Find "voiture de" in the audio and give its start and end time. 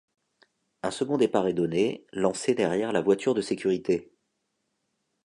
3.03-3.41